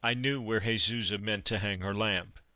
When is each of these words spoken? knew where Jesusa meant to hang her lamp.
knew 0.15 0.41
where 0.41 0.61
Jesusa 0.61 1.19
meant 1.19 1.45
to 1.45 1.59
hang 1.59 1.81
her 1.81 1.93
lamp. 1.93 2.39